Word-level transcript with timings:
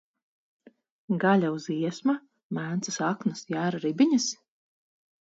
Gaļa 1.25 1.51
uz 1.57 1.69
iesma, 1.77 2.17
mencas 2.61 3.01
aknas, 3.13 3.47
jēra 3.57 3.87
ribiņas? 3.89 4.31